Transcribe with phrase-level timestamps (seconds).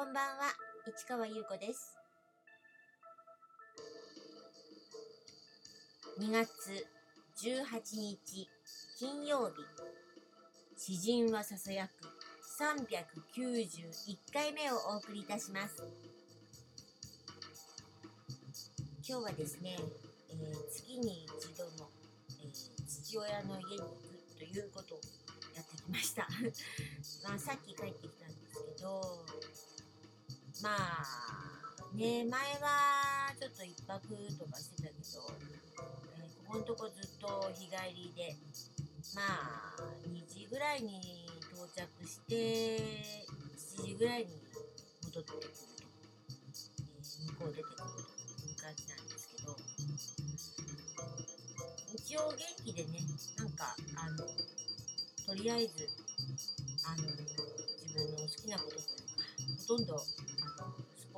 [0.00, 0.44] こんばんは、
[0.96, 1.94] 市川優子です。
[6.18, 6.86] 2月
[7.44, 8.48] 18日
[8.98, 9.56] 金曜日、
[10.78, 11.90] 詩人はささやく
[12.58, 15.84] 391回目をお送りいたします。
[19.06, 19.76] 今日はですね、
[20.30, 21.90] えー月に一度の、
[22.42, 25.00] えー父親の家に行くということを
[25.54, 26.26] やってきました。
[27.28, 28.39] まあ、さっき帰ってきたんです、
[30.62, 34.96] まあ、ね、前はちょっと一泊とかしてたけど、
[36.18, 38.34] えーここのとこずっと日帰りで、
[39.14, 39.76] まあ、
[40.08, 43.24] 2時ぐらいに到着して、
[43.56, 44.26] 7時ぐらいに
[45.04, 49.56] 戻ってくると、えー向こう出てくるという感じなんですけど、
[51.94, 53.00] 一応元気でね、
[53.38, 54.26] なんか、あの、
[55.26, 55.88] とりあえず、
[56.86, 59.24] あの、自分の好きなことというか、
[59.68, 60.02] ほとんど、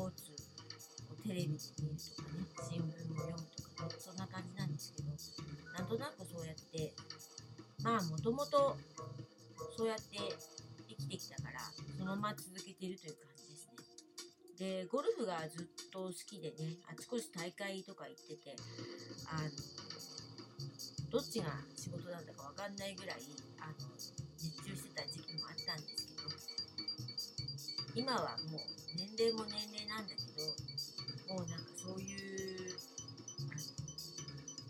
[0.00, 5.12] ポーツをテレビで見るとかね、新聞を読むとかね、そんな感じなんですけど、
[5.76, 6.96] なんとなくそうやって、
[7.84, 8.80] まあ、もともと、
[9.76, 10.16] そうやって
[10.88, 11.60] 生きてきたから、
[12.00, 14.88] そのまま続けているという感じですね。
[14.88, 18.56] で、ゴルフがずっと好きでね、あちこち大会とか行ってて、
[19.28, 19.52] あの、
[21.12, 23.20] どっちが仕事なんだかわかんないぐらい、
[23.60, 28.79] あの、熱中してた時期もあったんですけど、今はもう
[29.16, 32.78] 年齢も年齢なんだけど、もうなんかそういう、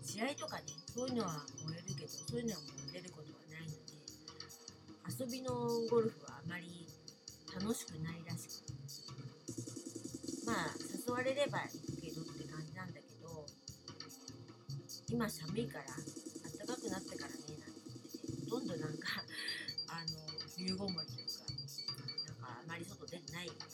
[0.02, 4.00] 試合とかね、そういうのは燃えるけど、そういうのはもう出ることはないので、
[5.12, 5.52] 遊びの
[5.91, 6.88] ゴルフはあまり
[7.52, 8.72] 楽しくないらしく、
[10.46, 13.44] まあ、誘われれば行くけどって感じなんだけど、
[15.11, 19.20] 今寒いから、暖かくなってからね、なんて言ってて、ほとんどなんか、
[19.88, 20.16] あの、
[20.57, 21.20] 冬ごもり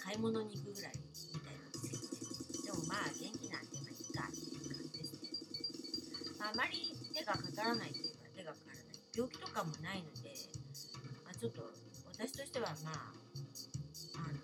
[0.06, 1.02] 買い物に行くぐらいみ
[1.42, 2.46] たいなんですけどね。
[2.62, 5.34] でもまあ、元気なんで、まあいいかっていう感じですね。
[6.38, 9.02] まあ、あまり手がかからないというか、手がかからない。
[9.10, 10.30] 病気とかもないので、
[11.26, 11.74] まあ、ちょっと、
[12.14, 13.10] 私としてはまあ、
[14.14, 14.38] あの、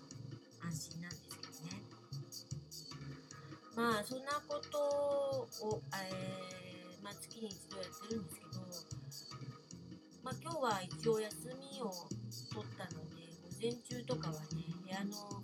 [0.67, 1.79] 安心なんですけどね。
[3.79, 8.59] まあ、そんなことを、えー、まあ、月に一度やってるんですけど、
[10.27, 11.87] まあ、今日は一応休みを
[12.51, 15.42] 取ったので、午前中とかはね、部屋の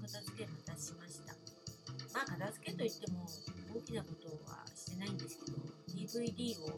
[2.20, 3.24] まあ、片付けといっても、
[3.72, 5.58] 大きなことはしてないんですけど、
[5.96, 6.76] DVD を、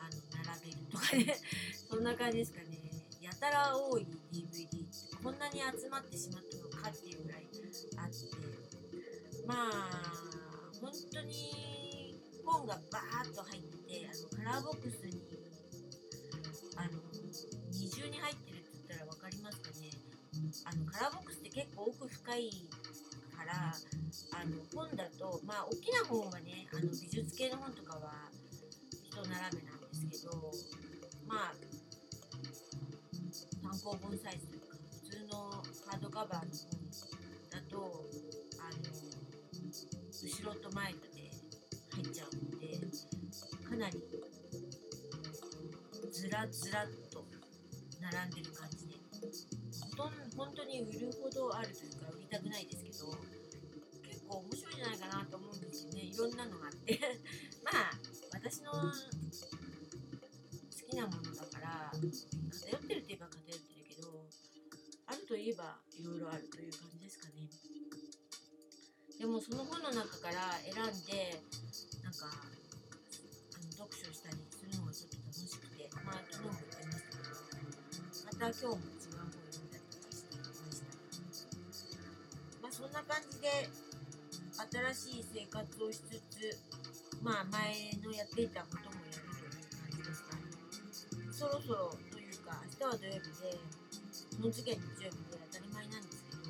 [0.00, 0.16] あの、
[0.48, 1.36] 並べるとかね、
[1.90, 2.80] そんな感じですかね。
[3.20, 7.46] やたら多い DVD って、こんなに集まってしまったのかっていうぐらい
[7.98, 15.20] あって、まあ、本当に本がバーッと入ってて、あの、カラーボックスに、
[16.76, 16.92] あの、
[17.72, 19.90] 二重に入ってるって言ったら分かりますかね。
[20.64, 22.50] あの、カラーボックスって結構奥深い
[23.34, 28.30] から、あの、本だと、まあ、大きな本はね、あの、美術系の本とかは、
[28.92, 30.50] 一並べなんですけど、
[31.26, 31.54] まあ、
[33.62, 35.50] 単行本サイズというか、普通の
[35.90, 36.80] ハードカバーの本
[37.50, 38.04] だと、
[38.58, 39.14] あの、
[40.22, 41.30] 後ろと前とで
[41.92, 42.78] 入っちゃうので、
[43.68, 44.02] かなり
[46.12, 47.24] ずらずらっと
[48.00, 48.68] 並んでる感
[49.94, 53.14] じで、ほとん本当に売るほどあるというか、売りたくないですけど、
[54.02, 56.00] 結構面白いんじゃないかなと思うんですよね。
[56.02, 56.98] いろんなのがあって。
[57.62, 57.94] まあ、
[58.32, 58.90] 私の好
[60.90, 64.26] きなものだから、偏ってるといえば偏ってるけど、
[65.06, 67.48] あるといえばいろいろあるという感じですかね。
[69.18, 71.40] でもその本の中から選んで、
[72.02, 78.93] なんか、あの読書したりするのがちょっと楽しくて、まあ昨日も言ってましたけど、また今日も
[83.04, 83.68] 感じで、
[84.94, 86.58] 新しい生活をしつつ、
[87.22, 90.36] まあ前のやっていたこともやるという感じですか。
[91.32, 93.58] そろそろというか、明日は土曜日で、
[94.30, 96.48] その次は日曜日で当たり前なんですけど、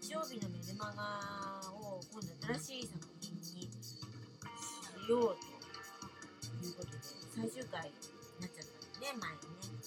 [0.00, 2.26] 日曜日のメルマガを今度
[2.58, 3.68] 新しい作品にし
[5.08, 5.46] ようと
[6.64, 6.98] いうことで、
[7.34, 7.94] 最終回に
[8.40, 9.84] なっちゃったんですね、前にね。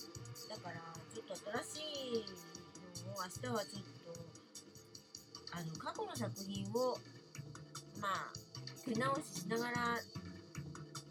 [0.47, 0.77] だから、
[1.13, 2.29] ちょっと新しい
[3.05, 3.96] のを明日はちょっと、
[5.57, 6.97] あの、過去の作品を、
[7.99, 8.31] まあ、
[8.85, 9.97] 手直ししながら、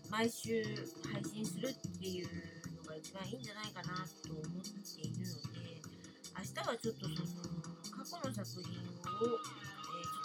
[0.08, 0.62] 毎週
[1.12, 2.28] 配信するっていう
[2.78, 5.82] のが一番いいんじゃないかなと思っているので、
[6.38, 7.26] 明日はちょっとその、
[7.90, 9.34] 過去の作品を、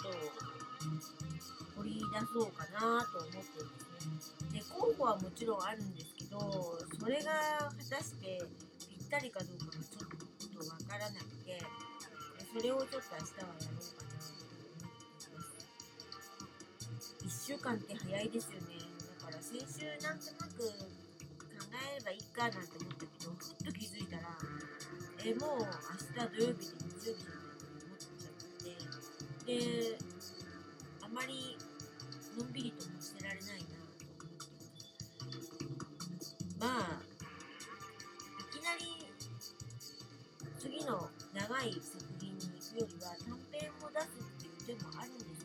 [0.06, 4.58] えーちょっと掘り出そうかなと思ってるんですね。
[4.58, 8.42] で、候補はもちろんあるんですけど、それが果たして
[8.90, 10.08] ぴったりかどうかがちょ
[10.50, 11.62] っとわからなくて、
[12.52, 14.11] それをちょっと明日はやろうかな
[17.42, 18.78] 1週間って早いですよね。
[19.18, 20.70] だから先週なんとなく考
[21.74, 24.30] えればいいかなんて思ったけどふっと気づいたら
[25.26, 28.78] えもう明日土曜日で日曜日じゃないって思っちゃって。
[29.42, 29.98] で
[31.02, 31.58] あまり
[32.38, 35.66] のんびりともしてられないなと思って。
[36.62, 37.02] まあ
[38.38, 39.10] いきなり
[40.62, 45.41] 次の長い作品に行くよりは短編を出すっていう手もあるんです、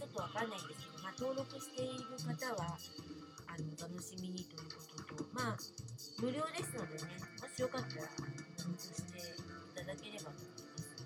[0.00, 5.60] ちょっとわかんないんですけど、まあ、登録している方はあの楽しみにということとまあ
[6.24, 8.08] 無料ですのでねもしよかったら
[8.56, 9.36] 登録してい
[9.76, 10.96] ただければと思います、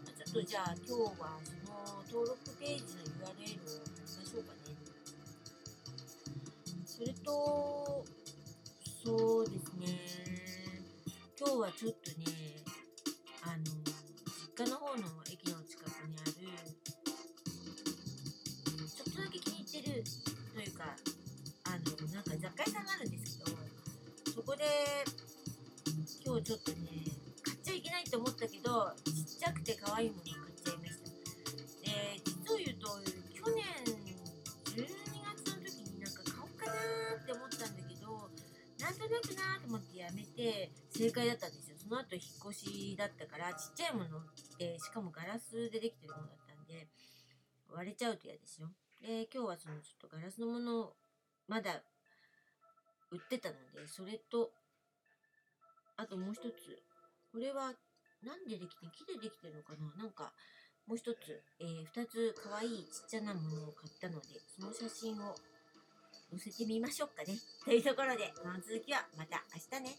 [0.00, 3.60] まあちょっとじゃあ今日はその登録ページの URL を貼り
[4.16, 4.72] ましょうかね。
[6.88, 8.04] それと
[9.04, 10.24] そうですね。
[11.36, 12.64] 今日はちょっとね
[13.44, 13.64] あの
[14.40, 15.57] 実家の方の駅の
[20.02, 20.84] というか
[21.64, 23.56] あのなんか雑貨屋さんがあるんですけど
[24.32, 24.64] そこで
[26.24, 26.88] 今日ちょっとね
[27.42, 31.10] 買っちゃいけないと思ったけどちっちゃくて可愛いものを買っちゃいました。
[31.82, 32.86] で実を言うと
[33.34, 33.64] 去年
[34.76, 38.30] 12月の時になんか買おうかなーって思ったんだけど
[38.78, 41.76] なんとなくなーと思ってやめて正解だったんですよ。
[41.78, 44.22] その後引っ越しだったからちっちゃいものっ
[44.58, 46.86] てしかもガラスでできてるものだったんで
[47.70, 48.70] 割れちゃうと嫌ですよ。
[49.00, 50.96] で今日はそのちょっとガラスのものを
[51.46, 51.82] まだ
[53.10, 54.50] 売ってたのでそれと
[55.96, 56.82] あともう一つ
[57.32, 57.72] これは
[58.22, 60.02] 何でできて木でできてるのかな？
[60.02, 60.32] なんか
[60.86, 65.34] もう一つ、えー、二つ可愛いちっちゃなものを買ったのでその写真を
[66.30, 67.38] 載せてみましょうかね。
[67.64, 69.96] というところで、この続きはまた明日ね。